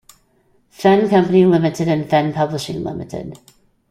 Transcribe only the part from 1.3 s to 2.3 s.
Limited and